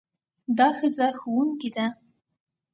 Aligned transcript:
دا 0.57 0.67
ښځه 0.77 1.07
ښوونکې 1.19 1.69
ده. 1.75 1.85